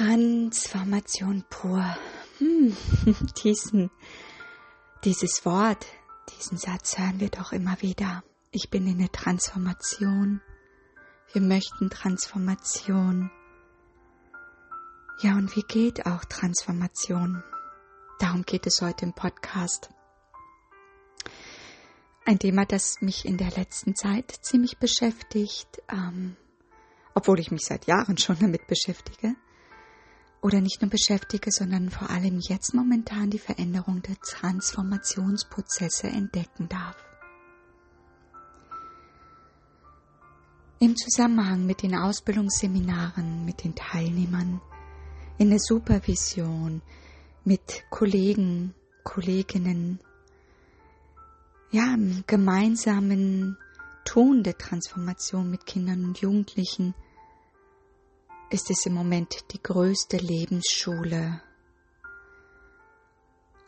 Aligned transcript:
Transformation 0.00 1.44
pur. 1.50 1.84
Hm, 2.38 2.74
diesen, 3.44 3.90
dieses 5.04 5.44
Wort, 5.44 5.84
diesen 6.38 6.56
Satz 6.56 6.96
hören 6.96 7.20
wir 7.20 7.28
doch 7.28 7.52
immer 7.52 7.82
wieder. 7.82 8.24
Ich 8.50 8.70
bin 8.70 8.86
in 8.86 8.96
der 8.96 9.12
Transformation. 9.12 10.40
Wir 11.34 11.42
möchten 11.42 11.90
Transformation. 11.90 13.30
Ja, 15.20 15.34
und 15.34 15.54
wie 15.54 15.64
geht 15.68 16.06
auch 16.06 16.24
Transformation? 16.24 17.44
Darum 18.20 18.44
geht 18.44 18.66
es 18.66 18.80
heute 18.80 19.04
im 19.04 19.12
Podcast. 19.12 19.90
Ein 22.24 22.38
Thema, 22.38 22.64
das 22.64 23.02
mich 23.02 23.26
in 23.26 23.36
der 23.36 23.50
letzten 23.50 23.94
Zeit 23.94 24.30
ziemlich 24.40 24.78
beschäftigt, 24.78 25.82
ähm, 25.92 26.36
obwohl 27.14 27.38
ich 27.38 27.50
mich 27.50 27.66
seit 27.66 27.86
Jahren 27.86 28.16
schon 28.16 28.38
damit 28.38 28.66
beschäftige 28.66 29.34
oder 30.42 30.60
nicht 30.60 30.80
nur 30.80 30.90
beschäftige, 30.90 31.50
sondern 31.50 31.90
vor 31.90 32.10
allem 32.10 32.40
jetzt 32.40 32.74
momentan 32.74 33.30
die 33.30 33.38
Veränderung 33.38 34.02
der 34.02 34.16
Transformationsprozesse 34.16 36.08
entdecken 36.08 36.68
darf. 36.68 36.96
Im 40.78 40.96
Zusammenhang 40.96 41.66
mit 41.66 41.82
den 41.82 41.94
Ausbildungsseminaren, 41.94 43.44
mit 43.44 43.64
den 43.64 43.74
Teilnehmern, 43.74 44.62
in 45.36 45.50
der 45.50 45.58
Supervision, 45.58 46.80
mit 47.44 47.84
Kollegen, 47.90 48.74
Kolleginnen, 49.04 50.00
ja, 51.70 51.94
im 51.94 52.24
gemeinsamen 52.26 53.58
Tun 54.04 54.42
der 54.42 54.56
Transformation 54.56 55.50
mit 55.50 55.66
Kindern 55.66 56.04
und 56.04 56.18
Jugendlichen, 56.18 56.94
ist 58.50 58.68
es 58.70 58.84
im 58.84 58.94
Moment 58.94 59.44
die 59.52 59.62
größte 59.62 60.16
Lebensschule. 60.16 61.40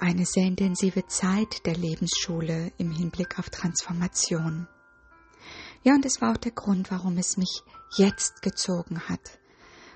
Eine 0.00 0.26
sehr 0.26 0.44
intensive 0.44 1.06
Zeit 1.06 1.64
der 1.64 1.76
Lebensschule 1.76 2.72
im 2.78 2.90
Hinblick 2.90 3.38
auf 3.38 3.48
Transformation. 3.48 4.66
Ja, 5.84 5.94
und 5.94 6.04
das 6.04 6.20
war 6.20 6.32
auch 6.32 6.36
der 6.36 6.50
Grund, 6.50 6.90
warum 6.90 7.16
es 7.16 7.36
mich 7.36 7.62
jetzt 7.96 8.42
gezogen 8.42 9.08
hat 9.08 9.38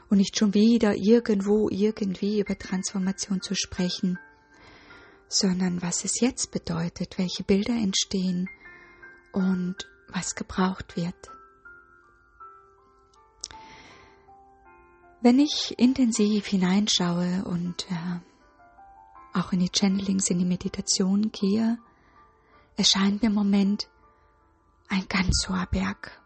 und 0.09 0.19
nicht 0.19 0.39
schon 0.39 0.55
wieder 0.55 0.95
irgendwo 0.95 1.69
irgendwie 1.69 2.39
über 2.39 2.57
Transformation 2.57 3.41
zu 3.43 3.57
sprechen, 3.57 4.19
sondern 5.29 5.83
was 5.83 6.05
es 6.05 6.21
jetzt 6.21 6.53
bedeutet, 6.53 7.19
welche 7.19 7.43
Bilder 7.43 7.75
entstehen 7.75 8.49
und 9.33 9.89
was 10.09 10.37
gebraucht 10.37 10.97
wird. 10.97 11.36
Wenn 15.27 15.41
ich 15.41 15.77
intensiv 15.77 16.47
hineinschaue 16.47 17.43
und 17.47 17.91
äh, 17.91 18.21
auch 19.37 19.53
in 19.53 19.59
die 19.59 19.73
Channelings, 19.73 20.31
in 20.31 20.39
die 20.39 20.45
Meditation 20.45 21.33
gehe, 21.33 21.79
erscheint 22.77 23.23
mir 23.23 23.31
im 23.31 23.35
Moment 23.35 23.89
ein 24.87 25.05
ganz 25.09 25.49
hoher 25.49 25.67
Berg. 25.67 26.23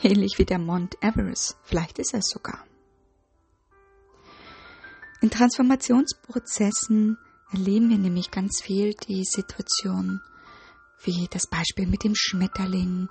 Ähnlich 0.00 0.38
wie 0.38 0.44
der 0.44 0.60
Mount 0.60 0.96
Everest, 1.02 1.56
vielleicht 1.64 1.98
ist 1.98 2.14
es 2.14 2.28
sogar. 2.28 2.64
In 5.20 5.30
Transformationsprozessen 5.30 7.18
erleben 7.50 7.90
wir 7.90 7.98
nämlich 7.98 8.30
ganz 8.30 8.62
viel 8.62 8.94
die 9.08 9.24
Situation, 9.24 10.20
wie 11.02 11.26
das 11.32 11.48
Beispiel 11.48 11.88
mit 11.88 12.04
dem 12.04 12.14
Schmetterling, 12.14 13.08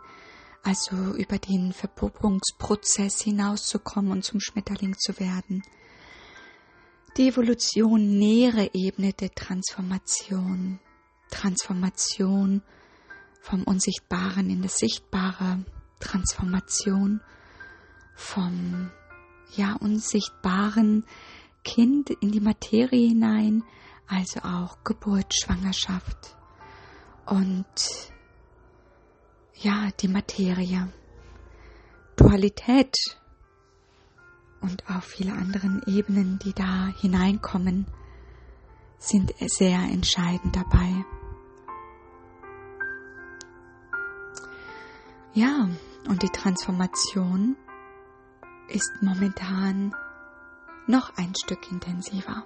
also 0.63 0.95
über 1.15 1.37
den 1.39 1.73
Verpuppungsprozess 1.73 3.21
hinauszukommen 3.21 4.11
und 4.11 4.23
zum 4.23 4.39
Schmetterling 4.39 4.95
zu 4.97 5.19
werden. 5.19 5.63
Die 7.17 7.27
Evolution 7.27 8.17
nähere 8.17 8.69
Ebene 8.73 9.13
der 9.13 9.31
Transformation, 9.31 10.79
Transformation 11.29 12.61
vom 13.41 13.63
Unsichtbaren 13.63 14.49
in 14.49 14.61
das 14.61 14.77
Sichtbare, 14.77 15.65
Transformation 15.99 17.21
vom 18.15 18.91
ja 19.55 19.73
unsichtbaren 19.73 21.05
Kind 21.63 22.09
in 22.09 22.31
die 22.31 22.39
Materie 22.39 23.09
hinein, 23.09 23.63
also 24.07 24.41
auch 24.41 24.83
Geburt, 24.83 25.33
Schwangerschaft 25.33 26.37
und 27.25 27.65
ja, 29.55 29.89
die 29.99 30.07
Materie, 30.07 30.91
Dualität 32.15 32.95
und 34.61 34.83
auch 34.89 35.03
viele 35.03 35.33
anderen 35.33 35.81
Ebenen, 35.87 36.39
die 36.39 36.53
da 36.53 36.87
hineinkommen, 36.99 37.85
sind 38.97 39.33
sehr 39.39 39.79
entscheidend 39.79 40.55
dabei. 40.55 41.05
Ja, 45.33 45.69
und 46.07 46.23
die 46.23 46.29
Transformation 46.29 47.55
ist 48.67 48.91
momentan 49.01 49.95
noch 50.87 51.17
ein 51.17 51.33
Stück 51.35 51.71
intensiver. 51.71 52.45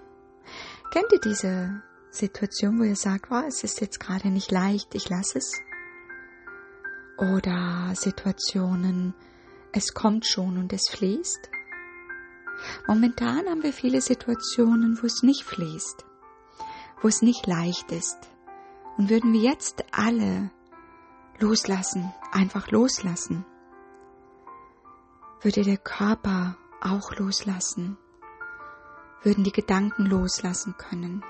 Kennt 0.92 1.12
ihr 1.12 1.20
diese 1.20 1.82
Situation, 2.12 2.80
wo 2.80 2.84
ihr 2.84 2.96
sagt, 2.96 3.32
oh, 3.32 3.44
es 3.48 3.64
ist 3.64 3.82
jetzt 3.82 4.00
gerade 4.00 4.30
nicht 4.30 4.52
leicht, 4.52 4.96
ich 4.96 5.10
lasse 5.10 5.40
es? 5.40 5.62
Oder 7.18 7.94
Situationen, 7.96 9.14
es 9.72 9.94
kommt 9.94 10.26
schon 10.26 10.58
und 10.58 10.74
es 10.74 10.90
fließt. 10.90 11.50
Momentan 12.88 13.48
haben 13.48 13.64
wir 13.64 13.74
viele 13.74 14.02
Situationen, 14.02 14.98
wo 15.02 15.06
es 15.06 15.24
nicht 15.24 15.44
fließt, 15.44 16.06
wo 17.02 17.08
es 17.08 17.22
nicht 17.22 17.46
leicht 17.48 17.92
ist. 17.92 18.18
Und 18.98 19.10
würden 19.10 19.34
wir 19.34 19.42
jetzt 19.42 19.84
alle 19.92 20.50
loslassen, 21.40 22.14
einfach 22.32 22.72
loslassen, 22.72 23.46
würde 25.42 25.64
der 25.64 25.78
Körper 25.78 26.58
auch 26.82 27.14
loslassen, 27.18 27.98
würden 29.22 29.44
die 29.44 29.52
Gedanken 29.52 30.06
loslassen 30.06 30.76
können, 30.78 31.24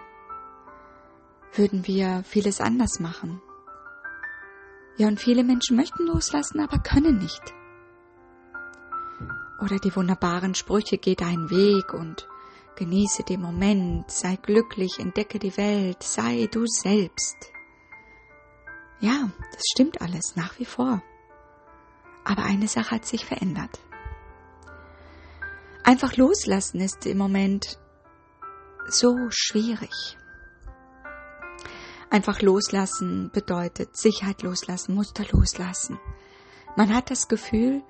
würden 1.54 1.88
wir 1.88 2.24
vieles 2.24 2.62
anders 2.62 3.00
machen. 3.00 3.42
Ja, 4.98 5.08
und 5.08 5.20
viele 5.20 5.44
Menschen 5.44 5.76
möchten 5.76 6.08
loslassen, 6.08 6.60
aber 6.62 6.80
können 6.80 7.18
nicht. 7.18 7.42
Oder 9.62 9.78
die 9.78 9.96
wunderbaren 9.96 10.56
Sprüche, 10.56 10.98
geh 10.98 11.16
deinen 11.16 11.50
Weg 11.50 11.94
und 11.94 12.28
genieße 12.76 13.24
den 13.24 13.42
Moment, 13.42 14.10
sei 14.10 14.38
glücklich, 14.38 15.00
entdecke 15.00 15.40
die 15.40 15.56
Welt, 15.58 16.02
sei 16.04 16.48
du 16.52 16.66
selbst. 16.66 17.52
Ja, 19.00 19.30
das 19.52 19.64
stimmt 19.74 20.02
alles 20.02 20.36
nach 20.36 20.60
wie 20.60 20.66
vor. 20.66 21.02
Aber 22.24 22.44
eine 22.44 22.68
Sache 22.68 22.92
hat 22.92 23.06
sich 23.06 23.26
verändert. 23.26 23.80
Einfach 25.84 26.16
loslassen 26.18 26.80
ist 26.80 27.06
im 27.06 27.18
Moment 27.18 27.80
so 28.88 29.16
schwierig. 29.30 30.18
Einfach 32.16 32.42
loslassen 32.42 33.30
bedeutet 33.34 33.98
Sicherheit 33.98 34.42
loslassen, 34.42 34.96
Muster 34.96 35.26
loslassen. 35.34 36.00
Man 36.78 36.96
hat 36.96 37.12
das 37.12 37.28
Gefühl, 37.28 37.84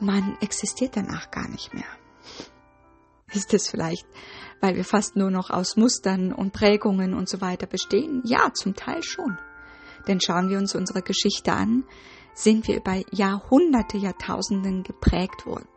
man 0.00 0.38
existiert 0.40 0.96
danach 0.96 1.30
gar 1.30 1.46
nicht 1.50 1.74
mehr. 1.74 1.84
Ist 3.34 3.52
es 3.52 3.68
vielleicht, 3.68 4.06
weil 4.62 4.76
wir 4.76 4.84
fast 4.86 5.16
nur 5.16 5.30
noch 5.30 5.50
aus 5.50 5.76
Mustern 5.76 6.32
und 6.32 6.54
Prägungen 6.54 7.12
und 7.12 7.28
so 7.28 7.42
weiter 7.42 7.66
bestehen? 7.66 8.22
Ja, 8.24 8.50
zum 8.54 8.76
Teil 8.76 9.02
schon. 9.02 9.36
Denn 10.08 10.22
schauen 10.22 10.48
wir 10.48 10.56
uns 10.56 10.74
unsere 10.74 11.02
Geschichte 11.02 11.52
an, 11.52 11.84
sind 12.32 12.66
wir 12.66 12.78
über 12.78 13.02
Jahrhunderte, 13.10 13.98
Jahrtausenden 13.98 14.84
geprägt 14.84 15.44
worden. 15.44 15.68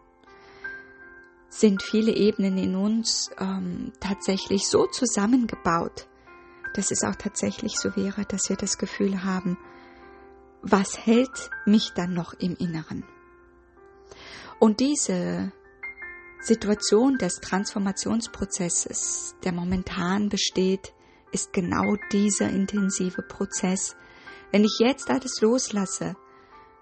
Sind 1.49 1.83
viele 1.83 2.13
Ebenen 2.13 2.57
in 2.57 2.77
uns 2.77 3.29
ähm, 3.37 3.91
tatsächlich 3.99 4.69
so 4.69 4.85
zusammengebaut, 4.85 6.07
dass 6.77 6.91
es 6.91 7.03
auch 7.03 7.15
tatsächlich 7.15 7.77
so 7.77 7.95
wäre, 7.95 8.25
dass 8.25 8.49
wir 8.49 8.55
das 8.55 8.77
Gefühl 8.77 9.23
haben, 9.23 9.57
was 10.61 11.05
hält 11.05 11.49
mich 11.65 11.91
dann 11.95 12.13
noch 12.13 12.33
im 12.33 12.55
Inneren? 12.55 13.03
Und 14.59 14.79
diese 14.79 15.51
Situation 16.39 17.17
des 17.17 17.35
Transformationsprozesses, 17.35 19.35
der 19.43 19.53
momentan 19.53 20.29
besteht, 20.29 20.93
ist 21.31 21.51
genau 21.51 21.95
dieser 22.11 22.49
intensive 22.49 23.21
Prozess. 23.21 23.95
Wenn 24.51 24.63
ich 24.63 24.77
jetzt 24.79 25.09
alles 25.09 25.41
loslasse, 25.41 26.15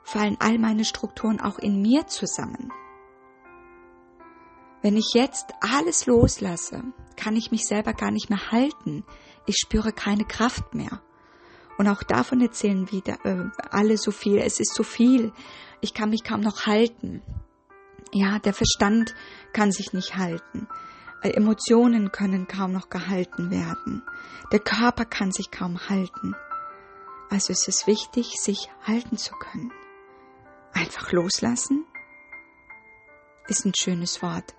fallen 0.04 0.38
all 0.40 0.60
meine 0.60 0.86
Strukturen 0.86 1.42
auch 1.42 1.58
in 1.58 1.82
mir 1.82 2.06
zusammen. 2.08 2.72
Wenn 4.82 4.98
ich 4.98 5.14
jetzt 5.16 5.54
alles 5.62 6.06
loslasse, 6.06 6.84
kann 7.16 7.36
ich 7.36 7.50
mich 7.50 7.66
selber 7.66 7.94
gar 7.94 8.12
nicht 8.12 8.30
mehr 8.30 8.52
halten. 8.52 9.04
Ich 9.46 9.58
spüre 9.58 9.92
keine 9.92 10.26
Kraft 10.26 10.74
mehr. 10.74 11.02
Und 11.78 11.88
auch 11.88 12.04
davon 12.04 12.42
erzählen 12.42 12.92
wieder 12.92 13.18
äh, 13.26 13.50
alle 13.70 13.98
so 13.98 14.12
viel. 14.12 14.38
Es 14.38 14.60
ist 14.60 14.74
so 14.74 14.84
viel. 14.84 15.34
Ich 15.82 15.94
kann 15.94 16.10
mich 16.10 16.24
kaum 16.24 16.42
noch 16.42 16.66
halten. 16.66 17.22
Ja, 18.14 18.40
der 18.40 18.54
Verstand 18.54 19.14
kann 19.52 19.72
sich 19.72 19.92
nicht 19.94 20.16
halten. 20.16 20.68
Äh, 21.22 21.32
Emotionen 21.32 22.12
können 22.12 22.48
kaum 22.48 22.72
noch 22.72 22.90
gehalten 22.90 23.52
werden. 23.52 24.04
Der 24.52 24.60
Körper 24.60 25.06
kann 25.06 25.32
sich 25.32 25.52
kaum 25.52 25.90
halten. 25.90 26.36
Also 27.30 27.52
ist 27.52 27.68
es 27.68 27.88
wichtig, 27.88 28.36
sich 28.40 28.70
halten 28.86 29.18
zu 29.18 29.34
können. 29.36 29.72
Einfach 30.74 31.12
loslassen 31.12 31.86
ist 33.48 33.66
ein 33.66 33.74
schönes 33.78 34.22
Wort, 34.22 34.56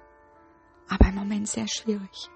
aber 0.88 1.08
im 1.08 1.16
Moment 1.16 1.48
sehr 1.48 1.66
schwierig. 1.68 2.30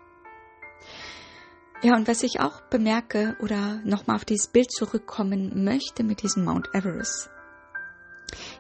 Ja, 1.83 1.97
und 1.97 2.07
was 2.09 2.23
ich 2.23 2.41
auch 2.41 2.61
bemerke 2.69 3.37
oder 3.41 3.81
nochmal 3.85 4.17
auf 4.17 4.27
dieses 4.27 4.49
Bild 4.49 4.71
zurückkommen 4.71 5.65
möchte 5.65 6.05
mit 6.05 6.23
diesem 6.23 6.45
Mount 6.45 6.69
Everest. 6.75 7.31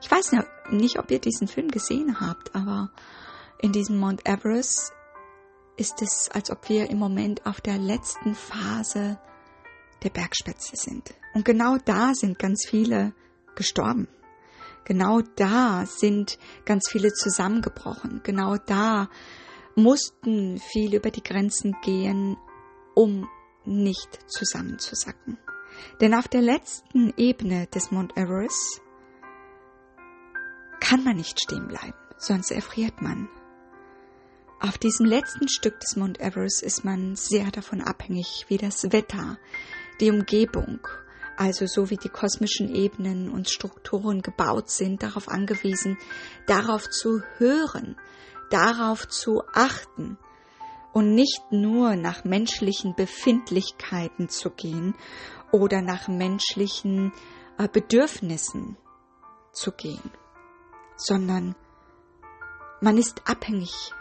Ich 0.00 0.11
weiß 0.11 0.32
nicht, 0.70 0.99
ob 0.99 1.11
ihr 1.11 1.19
diesen 1.19 1.46
Film 1.46 1.69
gesehen 1.69 2.19
habt, 2.20 2.55
aber 2.55 2.90
in 3.61 3.72
diesem 3.72 3.99
Mount 3.99 4.26
Everest 4.26 4.93
ist 5.76 6.00
es, 6.00 6.31
als 6.32 6.50
ob 6.50 6.70
wir 6.70 6.88
im 6.88 6.99
Moment 6.99 7.44
auf 7.44 7.61
der 7.61 7.76
letzten 7.76 8.34
Phase 8.34 9.19
der 10.02 10.11
Bergspitze 10.11 10.76
sind. 10.76 11.14
Und 11.34 11.44
genau 11.44 11.76
da 11.84 12.14
sind 12.14 12.38
ganz 12.38 12.64
viele 12.67 13.12
gestorben. 13.55 14.08
Genau 14.84 15.20
da 15.37 15.84
sind 15.84 16.38
ganz 16.64 16.88
viele 16.90 17.12
zusammengebrochen. 17.12 18.22
Genau 18.22 18.56
da 18.56 19.11
mussten 19.75 20.58
viele 20.58 20.96
über 20.96 21.11
die 21.11 21.22
Grenzen 21.22 21.76
gehen, 21.82 22.38
um 22.94 23.28
nicht 23.64 24.19
zusammenzusacken. 24.31 25.38
Denn 26.00 26.14
auf 26.14 26.28
der 26.28 26.42
letzten 26.42 27.12
Ebene 27.16 27.66
des 27.69 27.90
Mount 27.90 28.16
Everest 28.16 28.82
kann 30.81 31.04
man 31.04 31.16
nicht 31.16 31.40
stehen 31.40 31.69
bleiben, 31.69 31.98
sonst 32.16 32.50
erfriert 32.50 33.00
man. 33.00 33.28
Auf 34.60 34.76
diesem 34.76 35.06
letzten 35.06 35.48
Stück 35.48 35.81
des 35.81 35.96
Mount 35.96 36.20
Everest 36.20 36.62
ist 36.62 36.84
man 36.84 37.16
sehr 37.16 37.50
davon 37.50 37.81
abhängig, 37.81 38.46
wie 38.48 38.58
das 38.58 38.93
Wetter, 38.93 39.38
die 40.00 40.10
Umgebung, 40.10 40.81
also 41.36 41.66
so 41.66 41.88
wie 41.88 41.96
die 41.96 42.08
kosmischen 42.08 42.75
Ebenen 42.75 43.31
und 43.31 43.48
Strukturen 43.48 44.20
gebaut 44.20 44.70
sind, 44.70 45.02
darauf 45.02 45.28
angewiesen, 45.28 45.96
darauf 46.46 46.90
zu 46.90 47.22
hören, 47.38 47.96
darauf 48.50 49.08
zu 49.08 49.43
achten 49.54 50.19
und 50.92 51.14
nicht 51.14 51.40
nur 51.50 51.96
nach 51.96 52.25
menschlichen 52.25 52.94
Befindlichkeiten 52.94 54.28
zu 54.28 54.50
gehen 54.50 54.94
oder 55.52 55.82
nach 55.82 56.08
menschlichen 56.08 57.12
äh, 57.58 57.69
Bedürfnissen 57.69 58.76
zu 59.52 59.72
gehen, 59.72 60.10
sondern 60.96 61.54
man 62.81 62.98
ist 62.98 63.28
abhängig 63.28 63.92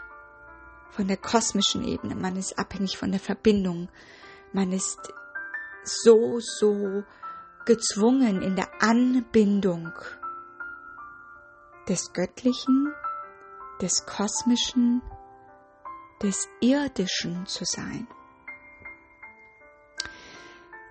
von 0.90 1.06
der 1.06 1.16
kosmischen 1.16 1.84
Ebene, 1.86 2.14
man 2.14 2.36
ist 2.36 2.58
abhängig 2.58 2.98
von 2.98 3.10
der 3.10 3.20
Verbindung, 3.20 3.88
man 4.52 4.72
ist 4.72 5.12
so, 5.84 6.40
so 6.40 7.04
gezwungen 7.64 8.42
in 8.42 8.56
der 8.56 8.82
Anbindung 8.82 9.92
des 11.88 12.12
Göttlichen, 12.12 12.92
des 13.80 14.06
Kosmischen, 14.06 15.02
des 16.22 16.48
Irdischen 16.60 17.46
zu 17.46 17.64
sein. 17.64 18.06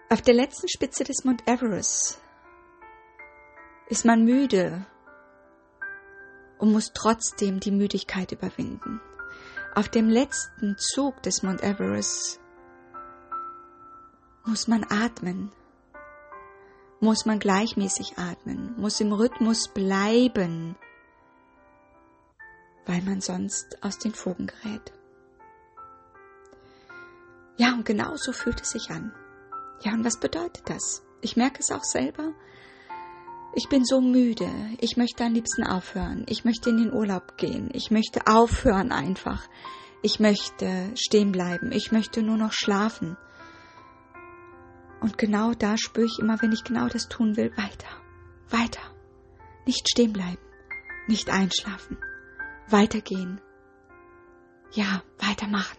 Auf 0.09 0.21
der 0.23 0.33
letzten 0.33 0.67
Spitze 0.67 1.03
des 1.03 1.23
Mount 1.23 1.47
Everest 1.47 2.19
ist 3.89 4.05
man 4.05 4.23
müde 4.25 4.85
und 6.57 6.71
muss 6.71 6.93
trotzdem 6.93 7.59
die 7.59 7.71
Müdigkeit 7.71 8.31
überwinden. 8.31 9.01
Auf 9.75 9.87
dem 9.87 10.09
letzten 10.09 10.77
Zug 10.77 11.21
des 11.21 11.43
Mount 11.43 11.61
Everest 11.61 12.39
muss 14.45 14.67
man 14.67 14.83
atmen, 14.89 15.51
muss 16.99 17.27
man 17.27 17.37
gleichmäßig 17.37 18.17
atmen, 18.17 18.73
muss 18.77 18.99
im 18.99 19.13
Rhythmus 19.13 19.67
bleiben, 19.67 20.75
weil 22.87 23.03
man 23.03 23.21
sonst 23.21 23.77
aus 23.83 23.99
den 23.99 24.15
Fugen 24.15 24.47
gerät. 24.47 24.91
Ja, 27.59 27.73
und 27.73 27.85
genau 27.85 28.15
so 28.15 28.31
fühlt 28.31 28.61
es 28.61 28.69
sich 28.69 28.89
an. 28.89 29.11
Ja, 29.81 29.91
und 29.91 30.05
was 30.05 30.17
bedeutet 30.17 30.69
das? 30.69 31.03
Ich 31.19 31.35
merke 31.35 31.59
es 31.59 31.71
auch 31.71 31.83
selber. 31.83 32.33
Ich 33.53 33.67
bin 33.67 33.83
so 33.83 33.99
müde. 33.99 34.49
Ich 34.79 34.95
möchte 34.95 35.25
am 35.25 35.33
liebsten 35.33 35.65
aufhören. 35.65 36.23
Ich 36.29 36.45
möchte 36.45 36.69
in 36.69 36.77
den 36.77 36.93
Urlaub 36.93 37.35
gehen. 37.35 37.69
Ich 37.73 37.91
möchte 37.91 38.27
aufhören 38.27 38.93
einfach. 38.93 39.45
Ich 40.01 40.21
möchte 40.21 40.93
stehen 40.95 41.33
bleiben. 41.33 41.73
Ich 41.73 41.91
möchte 41.91 42.23
nur 42.23 42.37
noch 42.37 42.53
schlafen. 42.53 43.17
Und 45.01 45.17
genau 45.17 45.53
da 45.53 45.77
spüre 45.77 46.05
ich 46.05 46.17
immer, 46.17 46.41
wenn 46.41 46.53
ich 46.53 46.63
genau 46.63 46.87
das 46.87 47.09
tun 47.09 47.35
will, 47.35 47.51
weiter, 47.57 47.89
weiter. 48.49 48.95
Nicht 49.65 49.89
stehen 49.89 50.13
bleiben, 50.13 50.41
nicht 51.07 51.29
einschlafen, 51.29 51.97
weitergehen. 52.69 53.41
Ja, 54.71 55.03
weitermachen. 55.17 55.77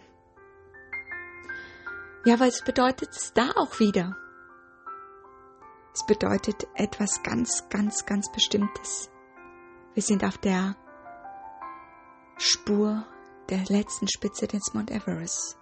Ja, 2.23 2.39
weil 2.39 2.49
es 2.49 2.61
bedeutet 2.61 3.09
es 3.11 3.33
da 3.33 3.49
auch 3.55 3.79
wieder. 3.79 4.15
Es 5.93 6.05
bedeutet 6.05 6.67
etwas 6.75 7.23
ganz, 7.23 7.67
ganz, 7.69 8.05
ganz 8.05 8.31
Bestimmtes. 8.31 9.09
Wir 9.95 10.03
sind 10.03 10.23
auf 10.23 10.37
der 10.37 10.75
Spur 12.37 13.07
der 13.49 13.65
letzten 13.65 14.07
Spitze 14.07 14.45
des 14.45 14.73
Mount 14.73 14.91
Everest. 14.91 15.57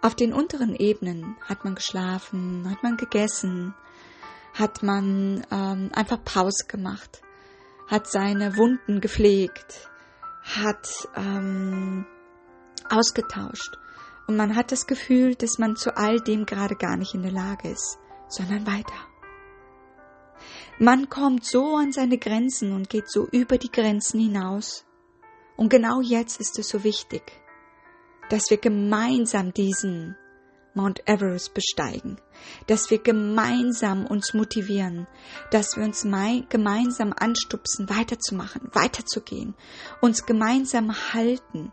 Auf 0.00 0.14
den 0.14 0.32
unteren 0.32 0.76
Ebenen 0.76 1.36
hat 1.48 1.64
man 1.64 1.74
geschlafen, 1.74 2.70
hat 2.70 2.84
man 2.84 2.96
gegessen, 2.96 3.74
hat 4.54 4.84
man 4.84 5.44
ähm, 5.50 5.90
einfach 5.94 6.22
Pause 6.24 6.66
gemacht, 6.68 7.22
hat 7.88 8.06
seine 8.06 8.56
Wunden 8.56 9.00
gepflegt, 9.00 9.90
hat 10.42 11.08
ähm, 11.16 12.06
ausgetauscht. 12.88 13.81
Und 14.26 14.36
man 14.36 14.54
hat 14.54 14.72
das 14.72 14.86
Gefühl, 14.86 15.34
dass 15.34 15.58
man 15.58 15.76
zu 15.76 15.96
all 15.96 16.20
dem 16.20 16.46
gerade 16.46 16.76
gar 16.76 16.96
nicht 16.96 17.14
in 17.14 17.22
der 17.22 17.32
Lage 17.32 17.68
ist, 17.68 17.98
sondern 18.28 18.66
weiter. 18.66 18.94
Man 20.78 21.08
kommt 21.08 21.44
so 21.44 21.76
an 21.76 21.92
seine 21.92 22.18
Grenzen 22.18 22.72
und 22.72 22.88
geht 22.88 23.10
so 23.10 23.26
über 23.30 23.58
die 23.58 23.70
Grenzen 23.70 24.20
hinaus. 24.20 24.84
Und 25.56 25.68
genau 25.68 26.00
jetzt 26.00 26.40
ist 26.40 26.58
es 26.58 26.68
so 26.68 26.82
wichtig, 26.82 27.22
dass 28.30 28.50
wir 28.50 28.56
gemeinsam 28.56 29.52
diesen 29.52 30.16
Mount 30.74 31.06
Everest 31.06 31.52
besteigen, 31.52 32.16
dass 32.66 32.90
wir 32.90 32.98
gemeinsam 32.98 34.06
uns 34.06 34.32
motivieren, 34.32 35.06
dass 35.50 35.76
wir 35.76 35.84
uns 35.84 36.02
gemeinsam 36.02 37.12
anstupsen, 37.14 37.90
weiterzumachen, 37.90 38.70
weiterzugehen, 38.72 39.54
uns 40.00 40.24
gemeinsam 40.24 40.94
halten, 41.12 41.72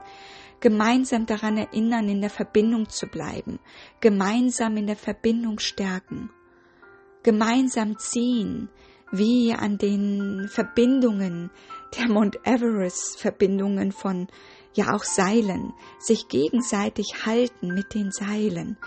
gemeinsam 0.60 1.26
daran 1.26 1.58
erinnern, 1.58 2.10
in 2.10 2.22
der 2.22 2.30
Verbindung 2.30 2.90
zu 2.90 3.08
bleiben, 3.08 3.60
gemeinsam 4.00 4.78
in 4.78 4.88
der 4.88 4.96
Verbindung 4.96 5.60
stärken, 5.60 6.30
gemeinsam 7.24 7.98
ziehen, 7.98 8.70
wie 9.12 9.54
an 9.54 9.78
den 9.78 10.48
Verbindungen 10.50 11.50
der 11.98 12.10
Mount 12.10 12.38
Everest 12.44 13.20
Verbindungen 13.20 13.92
von 13.92 14.28
ja 14.74 14.94
auch 14.94 15.04
Seilen, 15.04 15.74
sich 16.00 16.28
gegenseitig 16.28 17.26
halten 17.26 17.70
mit 17.70 17.94
den 17.94 18.12
Seilen, 18.12 18.78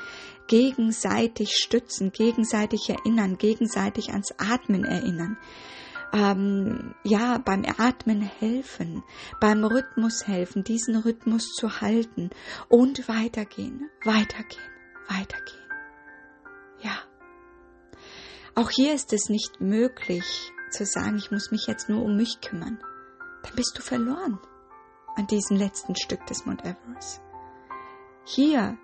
gegenseitig 0.47 1.50
stützen, 1.57 2.12
gegenseitig 2.12 2.88
erinnern, 2.88 3.37
gegenseitig 3.37 4.11
ans 4.11 4.33
Atmen 4.38 4.85
erinnern. 4.85 5.38
Ähm, 6.12 6.95
ja, 7.04 7.38
beim 7.38 7.64
Atmen 7.78 8.21
helfen, 8.21 9.02
beim 9.40 9.64
Rhythmus 9.64 10.26
helfen, 10.26 10.62
diesen 10.62 10.97
Rhythmus 10.97 11.54
zu 11.54 11.81
halten 11.81 12.28
und 12.69 13.09
weitergehen, 13.09 13.88
weitergehen, 14.04 14.71
weitergehen. 15.09 15.59
Ja. 16.83 16.99
Auch 18.54 18.69
hier 18.69 18.92
ist 18.92 19.14
es 19.14 19.31
nicht 19.31 19.61
möglich 19.61 20.52
zu 20.71 20.85
sagen, 20.85 21.16
ich 21.16 21.31
muss 21.31 21.50
mich 21.50 21.66
jetzt 21.66 21.88
nur 21.88 22.02
um 22.02 22.16
mich 22.16 22.40
kümmern. 22.42 22.78
Dann 23.42 23.54
bist 23.57 23.78
du 23.78 23.83
verloren 23.83 24.38
an 25.16 25.26
diesem 25.26 25.57
letzten 25.57 25.97
Stück 25.97 26.26
des 26.26 26.45
Mount 26.45 26.62
Everest. 26.64 27.23
Hier 28.25 28.78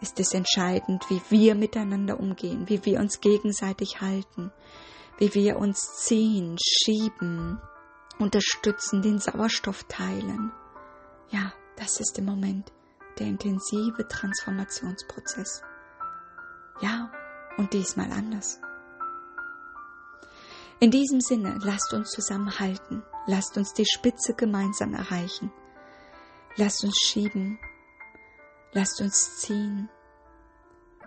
ist 0.00 0.18
es 0.18 0.34
entscheidend, 0.34 1.04
wie 1.08 1.22
wir 1.30 1.54
miteinander 1.54 2.18
umgehen, 2.18 2.68
wie 2.68 2.84
wir 2.84 2.98
uns 2.98 3.20
gegenseitig 3.20 4.00
halten, 4.00 4.50
wie 5.18 5.34
wir 5.34 5.58
uns 5.58 5.96
ziehen, 6.04 6.56
schieben, 6.58 7.60
unterstützen, 8.18 9.02
den 9.02 9.18
Sauerstoff 9.18 9.84
teilen. 9.84 10.52
Ja, 11.30 11.52
das 11.76 12.00
ist 12.00 12.18
im 12.18 12.26
Moment 12.26 12.72
der 13.18 13.26
intensive 13.26 14.06
Transformationsprozess. 14.08 15.62
Ja, 16.80 17.10
und 17.56 17.72
diesmal 17.72 18.10
anders. 18.12 18.60
In 20.80 20.90
diesem 20.90 21.20
Sinne, 21.20 21.58
lasst 21.62 21.92
uns 21.92 22.10
zusammenhalten 22.10 23.02
lasst 23.26 23.56
uns 23.56 23.72
die 23.72 23.86
Spitze 23.86 24.34
gemeinsam 24.34 24.94
erreichen. 24.94 25.52
Lasst 26.56 26.84
uns 26.84 26.96
schieben, 26.98 27.58
lasst 28.72 29.00
uns 29.00 29.38
ziehen, 29.38 29.88